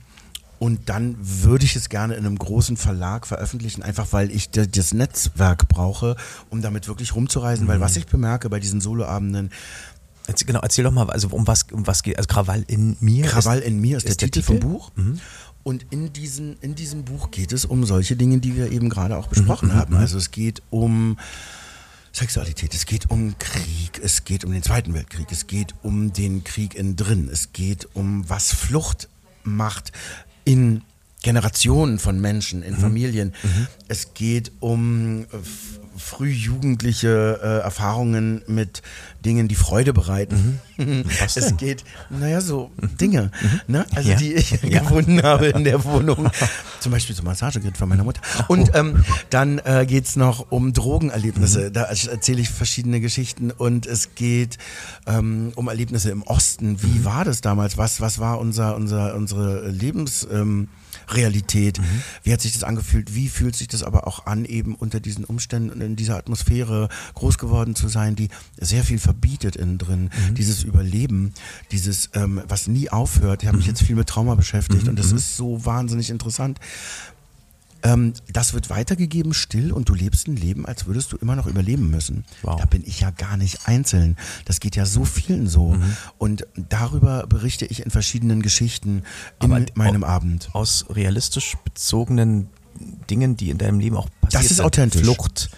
[0.60, 4.94] und dann würde ich es gerne in einem großen Verlag veröffentlichen, einfach weil ich das
[4.94, 6.16] Netzwerk brauche,
[6.50, 7.66] um damit wirklich rumzureisen.
[7.66, 7.70] Mhm.
[7.70, 9.52] Weil was ich bemerke bei diesen Soloabenden,
[10.30, 13.26] Erzähl, genau, erzähl doch mal, also um was, um was geht, also Krawall in mir.
[13.28, 14.68] Krawall in mir ist, ist der, der Titel vom Titel?
[14.68, 14.92] Buch.
[15.68, 19.18] Und in, diesen, in diesem Buch geht es um solche Dinge, die wir eben gerade
[19.18, 19.96] auch besprochen haben.
[19.98, 21.18] Also es geht um
[22.14, 26.46] Sexualität, es geht um Krieg, es geht um den Zweiten Weltkrieg, es geht um den
[26.46, 29.10] Krieg innen drin, es geht um was Flucht
[29.44, 29.92] macht
[30.46, 30.84] in
[31.22, 33.34] Generationen von Menschen, in Familien.
[33.90, 35.26] Es geht um äh,
[35.98, 38.82] frühjugendliche äh, Erfahrungen mit
[39.26, 40.60] Dingen, die Freude bereiten.
[41.20, 43.32] Was Es geht, naja, so Dinge,
[43.68, 43.86] ne?
[43.96, 44.16] also Ja.
[44.18, 44.80] die ich Ja.
[44.82, 46.30] gefunden habe in der Wohnung.
[46.80, 48.22] Zum Beispiel so Massagegerät von meiner Mutter.
[48.48, 51.72] Und ähm, dann äh, geht es noch um Drogenerlebnisse.
[51.72, 54.58] Da erzähle ich verschiedene Geschichten und es geht
[55.08, 56.82] ähm, um Erlebnisse im Osten.
[56.84, 57.78] Wie war das damals?
[57.78, 60.28] Was, was war unser, unser, unsere Lebens...
[60.32, 60.68] Ähm,
[61.10, 61.80] Realität.
[62.24, 63.16] Wie hat sich das angefühlt?
[63.16, 66.90] Wie fühlt sich das aber auch an, eben unter diesen Umständen und in dieser Atmosphäre
[67.14, 70.10] groß geworden zu sein, die sehr viel verbietet innen drin.
[70.32, 71.34] Dieses Überleben,
[71.72, 73.44] dieses, ähm, was nie aufhört.
[73.44, 76.60] Ich habe mich jetzt viel mit Trauma beschäftigt und das ist so wahnsinnig interessant.
[77.84, 81.48] Ähm, das wird weitergegeben, still, und du lebst ein Leben, als würdest du immer noch
[81.48, 82.26] überleben müssen.
[82.42, 82.60] Wow.
[82.60, 84.18] Da bin ich ja gar nicht einzeln.
[84.46, 85.74] Das geht ja so vielen so.
[85.74, 85.98] Mhm.
[86.18, 89.04] Und darüber berichte ich in verschiedenen Geschichten
[89.42, 90.50] in Aber meinem au- Abend.
[90.54, 92.48] Aus realistisch bezogenen
[93.10, 95.02] Dingen, die in deinem Leben auch passiert Das ist authentisch.
[95.02, 95.50] Flucht.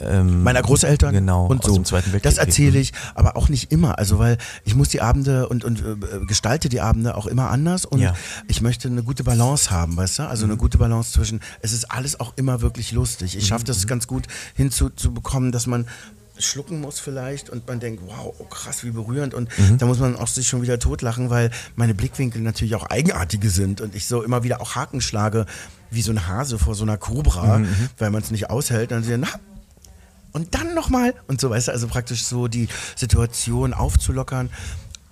[0.00, 1.74] Ähm, meiner Großeltern genau, und aus so.
[1.74, 2.22] dem Zweiten Weltkrieg.
[2.24, 3.98] Das erzähle ich, aber auch nicht immer.
[3.98, 7.84] Also weil ich muss die Abende und, und äh, gestalte die Abende auch immer anders
[7.86, 8.12] und Ja.
[8.12, 8.16] Mhm.
[8.48, 10.28] ich möchte eine gute Balance haben, weißt du?
[10.28, 13.36] Also eine gute Balance zwischen, es ist alles auch immer wirklich lustig.
[13.36, 13.68] Ich schaffe Mhm.
[13.68, 15.86] das ganz gut hinzubekommen, dass man
[16.38, 19.78] schlucken muss vielleicht und man denkt, wow, oh krass, wie berührend und Mhm.
[19.78, 23.80] da muss man auch sich schon wieder totlachen, weil meine Blickwinkel natürlich auch eigenartige sind
[23.80, 25.46] und ich so immer wieder auch Haken schlage,
[25.90, 29.02] wie so ein Hase vor so einer Cobra, Mhm, weil man es nicht aushält, dann
[29.02, 29.28] sie, na,
[30.36, 34.50] und dann nochmal und so, weißt du, also praktisch so die Situation aufzulockern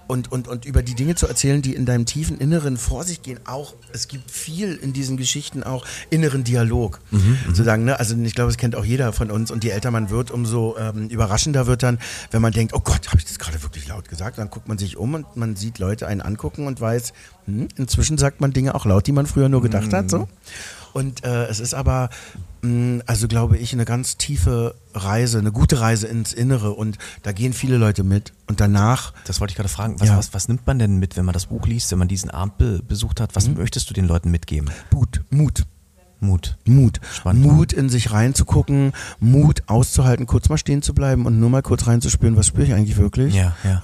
[0.07, 3.23] und, und, und über die Dinge zu erzählen, die in deinem tiefen Inneren vor sich
[3.23, 3.41] gehen.
[3.47, 7.01] Auch, es gibt viel in diesen Geschichten auch inneren Dialog.
[7.47, 7.99] Sozusagen, ne?
[7.99, 10.77] Also ich glaube, es kennt auch jeder von uns und je älter man wird, umso
[10.79, 11.99] ähm, überraschender wird dann,
[12.31, 14.14] wenn man denkt, oh Gott, habe ich das gerade wirklich laut gesagt?
[14.21, 17.13] Dann guckt man sich um und man sieht Leute einen angucken und weiß,
[17.47, 20.11] hm, inzwischen sagt man Dinge auch laut, die man früher nur gedacht hat.
[20.11, 20.29] So.
[20.93, 22.09] Und äh, es ist aber,
[22.63, 27.33] mh, also glaube ich, eine ganz tiefe Reise, eine gute Reise ins Innere und da
[27.33, 28.33] gehen viele Leute mit.
[28.47, 29.99] Und danach, Das wollte ich gerade fragen.
[29.99, 30.17] Was, Ja.
[30.17, 32.59] was, was nimmt man denn mit, wenn man das Buch liest, wenn man diesen Abend
[32.59, 33.31] be besucht hat?
[33.33, 33.37] Mhm.
[33.37, 34.71] Was möchtest du den Leuten mitgeben?
[34.93, 35.65] Mut, Mut.
[36.21, 36.57] Mut.
[36.65, 37.01] Mut.
[37.13, 37.45] Spannend.
[37.45, 41.87] Mut in sich reinzugucken, Mut auszuhalten, kurz mal stehen zu bleiben und nur mal kurz
[41.87, 43.35] reinzuspüren, was spüre ich eigentlich wirklich.
[43.35, 43.83] Ja, ja.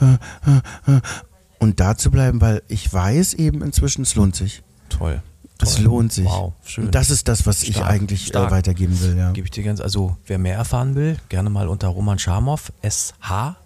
[1.59, 4.63] Und da zu bleiben, weil ich weiß eben inzwischen, es lohnt sich.
[4.89, 5.23] Toll.
[5.63, 6.25] Es lohnt sich.
[6.25, 6.87] Wow, schön.
[6.87, 8.49] Und das ist das, was ich Stark, eigentlich stark.
[8.49, 9.17] Äh, weitergeben will.
[9.17, 9.33] Ja.
[9.33, 13.57] Gebe ich dir ganz, also wer mehr erfahren will, gerne mal unter Roman Schamow, S-H-A-M-O-V.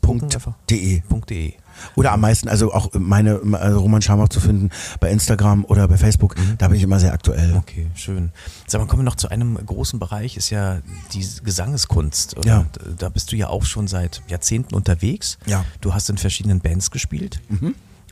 [0.00, 0.34] Punkt.
[0.34, 0.54] einfach.
[0.70, 1.00] De.
[1.02, 1.54] Punkt .de.
[1.94, 5.96] Oder am meisten, also auch meine, also Roman Schamach zu finden bei Instagram oder bei
[5.96, 7.54] Facebook, da bin ich immer sehr aktuell.
[7.56, 8.32] Okay, schön.
[8.66, 10.78] Sag mal, kommen wir noch zu einem großen Bereich, ist ja
[11.12, 12.36] die Gesangeskunst.
[12.36, 12.48] Oder?
[12.48, 12.66] Ja.
[12.98, 15.38] Da bist du ja auch schon seit Jahrzehnten unterwegs.
[15.46, 15.64] Ja.
[15.80, 17.40] Du hast in verschiedenen Bands gespielt.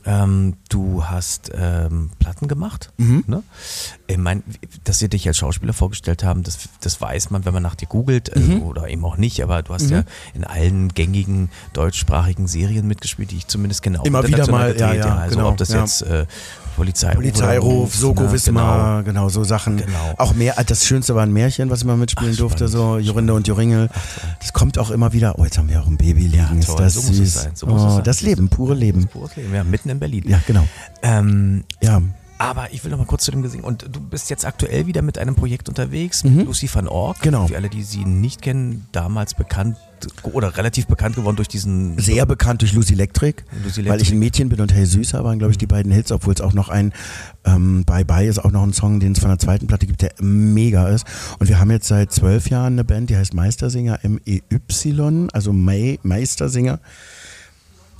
[0.07, 2.91] Ähm, du hast ähm, Platten gemacht.
[3.27, 3.43] Ne?
[4.07, 4.41] Ich mein,
[4.85, 7.87] dass wir dich als Schauspieler vorgestellt haben, das, das weiß man, wenn man nach dir
[7.87, 12.87] googelt äh, oder eben auch nicht, aber du hast ja in allen gängigen deutschsprachigen Serien
[12.87, 13.99] mitgespielt, die ich zumindest kenne.
[13.99, 15.81] auch Immer wieder mal, ja, ja, Also genau, ob das ja.
[15.81, 16.25] jetzt äh,
[16.77, 18.31] Polizei Polizeiruf, Soko ne?
[18.31, 19.29] Wismar, genau.
[19.29, 19.77] so Sachen.
[19.77, 20.13] Genau.
[20.17, 23.33] Auch mehr, das Schönste war ein Märchen, was ich mal mitspielen Ach, durfte, so Jorinde
[23.33, 23.89] und Joringel.
[24.39, 25.39] Das kommt auch immer wieder.
[25.39, 26.59] Oh, jetzt haben wir auch ein Baby liegen.
[26.59, 27.09] ist toll, das so süß.
[27.09, 28.03] muss es sein, so muss oh, es sein.
[28.03, 29.07] Das Leben, pure Leben.
[29.07, 30.23] Pures Leben, ja, mitten in Berlin.
[30.27, 30.67] Ja, genau.
[31.01, 31.99] Ähm, Ja.
[32.37, 33.65] Aber ich will noch mal kurz zu dem Gesingen.
[33.65, 37.19] Und du bist jetzt aktuell wieder mit einem Projekt unterwegs, mit Lucy van Org.
[37.21, 37.47] Genau.
[37.47, 39.77] Für alle, die sie nicht kennen, damals bekannt
[40.23, 44.11] oder relativ bekannt geworden durch diesen Sehr bekannt durch Lucy Electric, Lucy weil ich Electric.
[44.11, 46.53] ein Mädchen bin und Hey Süßer waren, glaube ich, die beiden Hits, obwohl es auch
[46.53, 46.93] noch ein
[47.45, 50.03] ähm, Bye Bye ist, auch noch ein Song, den es von der zweiten Platte gibt,
[50.03, 51.05] der mega ist.
[51.39, 56.79] Und wir haben jetzt seit zwölf Jahren eine Band, die heißt Meistersinger, M-E-Y, also Meistersinger.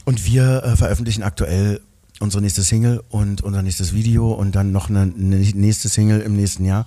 [0.06, 1.82] Und wir äh, veröffentlichen aktuell
[2.20, 6.66] unsere nächste Single und unser nächstes Video und dann noch eine, nächste Single im nächsten
[6.66, 6.86] Jahr.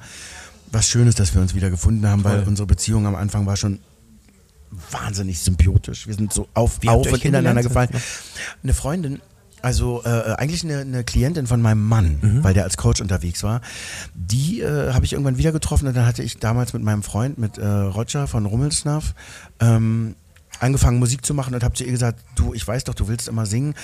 [0.73, 2.49] Was schön ist, dass wir uns wieder gefunden haben, weil Toll.
[2.49, 3.81] unsere Beziehung am Anfang war schon
[4.91, 6.07] wahnsinnig symbiotisch.
[6.07, 7.91] Wir sind so auf, auf und ineinander gefallen.
[8.63, 9.21] Eine Freundin,
[9.63, 12.45] also äh, eigentlich eine, eine Klientin von meinem Mann, Mhm.
[12.45, 13.61] weil der als Coach unterwegs war,
[14.15, 17.37] die äh, habe ich irgendwann wieder getroffen und dann hatte ich damals mit meinem Freund,
[17.39, 19.15] mit äh, Roger von Rummelsnuff,
[19.59, 20.15] ähm,
[20.61, 23.27] angefangen Musik zu machen und habe zu ihr gesagt, du, ich weiß doch, du willst
[23.29, 23.75] immer singen.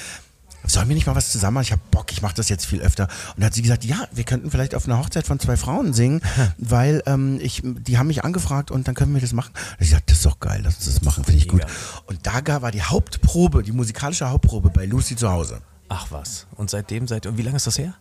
[0.66, 1.64] Sollen wir nicht mal was zusammen machen?
[1.64, 3.04] Ich habe Bock, ich mache das jetzt viel öfter.
[3.04, 5.92] Und dann hat sie gesagt, ja, wir könnten vielleicht auf einer Hochzeit von zwei Frauen
[5.94, 6.20] singen,
[6.58, 9.52] weil ähm, ich, die haben mich angefragt und dann können wir das machen.
[9.54, 11.64] Und ich gesagt, das ist doch geil, lass uns das machen, finde ich gut.
[12.06, 15.60] Und da war die Hauptprobe, die musikalische Hauptprobe bei Lucy zu Hause.
[15.88, 16.46] Ach was.
[16.56, 17.94] Und seitdem, seit, und wie lange ist das her?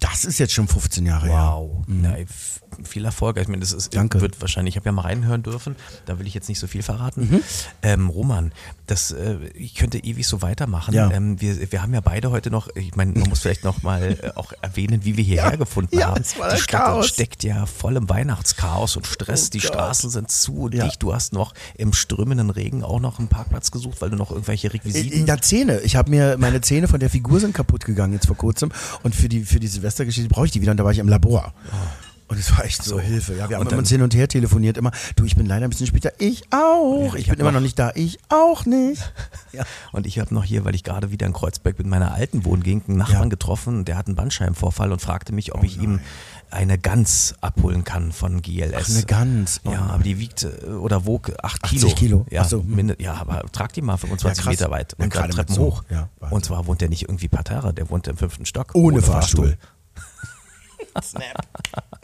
[0.00, 1.36] Das ist jetzt schon 15 Jahre her.
[1.36, 1.84] Wow.
[2.16, 3.36] F- viel Erfolg.
[3.38, 4.20] Ich meine, das ist, Danke.
[4.20, 6.82] wird wahrscheinlich, ich habe ja mal reinhören dürfen, da will ich jetzt nicht so viel
[6.82, 7.42] verraten.
[7.82, 8.52] Ähm, Roman,
[8.86, 10.94] das, äh, ich könnte ewig so weitermachen.
[10.94, 11.10] Ja.
[11.10, 14.18] Ähm, wir, wir haben ja beide heute noch, ich meine, man muss vielleicht noch mal
[14.22, 16.22] äh, auch erwähnen, wie wir hierher Ja, gefunden ja, haben.
[16.22, 17.08] Die Stadt Chaos.
[17.08, 19.46] steckt ja voll im Weihnachtschaos und Stress.
[19.46, 19.68] Oh Die Gott.
[19.68, 21.02] Straßen sind zu und dicht.
[21.02, 24.72] Du hast noch im strömenden Regen auch noch einen Parkplatz gesucht, weil du noch irgendwelche
[24.72, 25.80] Requisiten Ja, Zähne.
[25.80, 28.70] Ich habe mir, meine Zähne von der Figur sind kaputt gegangen jetzt vor kurzem.
[29.02, 30.70] Und für die, für die Silvestergeschichte brauche ich die wieder.
[30.72, 31.52] Und da war ich im Labor.
[32.28, 33.32] Und es war echt so, Hilfe.
[33.34, 34.90] Ja, wir haben Und uns dann- hin und her telefoniert immer.
[35.16, 36.12] Du, ich bin leider ein bisschen später.
[36.18, 37.06] Ich auch.
[37.08, 37.92] Ja, ich, ich bin immer noch- noch nicht da.
[37.94, 39.12] Ich auch nicht.
[39.50, 39.64] Ja.
[39.92, 42.86] Und ich habe noch hier, weil ich gerade wieder in Kreuzberg mit meiner alten Wohngegend
[42.88, 43.28] einen Nachbarn Ja.
[43.30, 46.00] getroffen, der hat einen Bandscheibenvorfall und fragte mich, ob ich ihm
[46.50, 48.74] eine Gans abholen kann von GLS.
[48.76, 49.62] Ach, eine Gans.
[49.64, 49.90] Oh Ja, nein.
[49.90, 51.94] aber die wiegt äh, oder wog 8 80 Kilo.
[51.94, 52.26] Kilo.
[52.30, 52.94] Ja, so, hm.
[52.98, 54.50] ja, aber trag die mal 25 Ja.
[54.50, 55.62] Meter weit Ja, und dann gerade Treppen so.
[55.62, 55.84] hoch.
[55.88, 58.72] Ja, und zwar wohnt er nicht irgendwie Parterre, der wohnt im fünften Stock.
[58.74, 59.56] Ohne Fahrstuhl.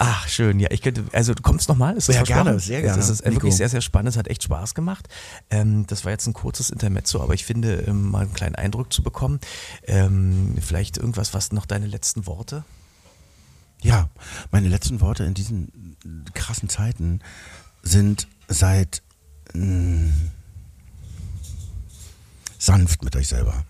[0.00, 0.60] Ach, schön.
[0.60, 1.94] Ja, ich könnte, also du kommst nochmal?
[1.94, 2.26] Ja, versprochen?
[2.44, 3.34] gerne, sehr gerne, Das ist Nico.
[3.36, 4.10] wirklich sehr, sehr spannend.
[4.10, 5.08] Es hat echt Spaß gemacht.
[5.50, 8.92] Ähm, das war jetzt ein kurzes Intermezzo, aber ich finde, ähm, mal einen kleinen Eindruck
[8.92, 9.40] zu bekommen.
[9.88, 12.64] Ähm, vielleicht irgendwas, was noch deine letzten Worte?
[13.82, 14.08] Ja,
[14.52, 15.96] meine letzten Worte in diesen
[16.32, 17.20] krassen Zeiten
[17.82, 19.02] sind seit
[19.54, 20.12] mh,
[22.58, 23.64] sanft mit euch selber.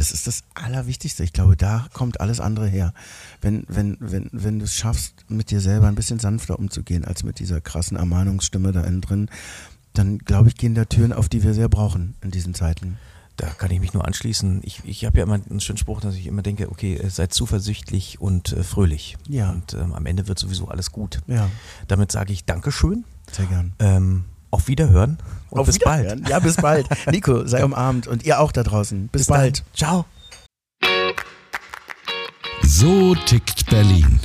[0.00, 1.22] Das ist das Allerwichtigste.
[1.24, 2.94] Ich glaube, da kommt alles andere her.
[3.42, 7.22] Wenn, wenn, wenn, wenn du es schaffst, mit dir selber ein bisschen sanfter umzugehen, als
[7.22, 9.28] mit dieser krassen Ermahnungsstimme da innen drin,
[9.92, 12.96] dann glaube ich, gehen da Türen auf, die wir sehr brauchen in diesen Zeiten.
[13.36, 14.62] Da kann ich mich nur anschließen.
[14.64, 17.34] Ich, ich habe ja immer einen schönen Spruch, dass ich immer denke, okay, äh, seid
[17.34, 19.18] zuversichtlich und äh, fröhlich.
[19.28, 19.50] Ja.
[19.50, 21.20] Und ähm, am Ende wird sowieso alles gut.
[21.26, 21.50] Ja,
[21.88, 23.04] Damit sage ich Dankeschön.
[23.30, 23.74] sehr gern.
[23.78, 25.18] Ähm, auf Wiederhören
[25.50, 26.04] und Auf bis bald.
[26.04, 26.26] Wiederhören.
[26.28, 26.86] Ja, bis bald.
[27.10, 29.08] Nico, sei umarmt und ihr auch da draußen.
[29.08, 29.36] Bis, dann.
[29.36, 29.64] bald.
[29.74, 30.04] Ciao.
[32.62, 34.20] So tickt Berlin.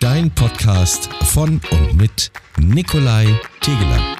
[0.00, 3.26] Dein Podcast von und mit Nikolai
[3.60, 4.19] Tegeler.